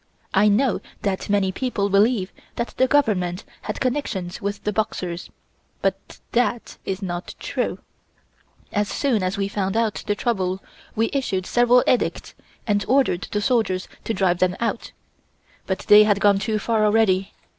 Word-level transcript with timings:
I 0.33 0.47
know 0.47 0.81
that 1.03 1.29
many 1.29 1.51
people 1.51 1.87
believe 1.87 2.33
that 2.55 2.73
the 2.77 2.87
Government 2.87 3.43
had 3.61 3.79
connections 3.79 4.41
with 4.41 4.63
the 4.63 4.73
Boxers, 4.73 5.29
but 5.83 6.17
that 6.31 6.77
is 6.85 7.03
not 7.03 7.35
true. 7.39 7.77
As 8.73 8.87
soon 8.89 9.21
as 9.21 9.37
we 9.37 9.47
found 9.47 9.77
out 9.77 10.01
the 10.07 10.15
trouble 10.15 10.63
we 10.95 11.11
issued 11.13 11.45
several 11.45 11.83
Edicts, 11.85 12.33
and 12.65 12.83
ordered 12.87 13.27
the 13.31 13.41
soldiers 13.41 13.87
to 14.05 14.13
drive 14.15 14.39
them 14.39 14.55
out, 14.59 14.91
but 15.67 15.81
they 15.87 16.03
had 16.03 16.19
gone 16.19 16.39
too 16.39 16.57
far 16.57 16.83
already. 16.83 17.31